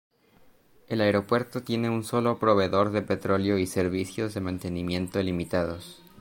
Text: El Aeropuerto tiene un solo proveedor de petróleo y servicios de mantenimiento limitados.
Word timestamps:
El 0.87 0.99
Aeropuerto 0.99 1.61
tiene 1.61 1.87
un 1.91 2.03
solo 2.03 2.39
proveedor 2.39 2.89
de 2.91 3.03
petróleo 3.03 3.59
y 3.59 3.67
servicios 3.67 4.33
de 4.33 4.41
mantenimiento 4.41 5.21
limitados. 5.21 6.01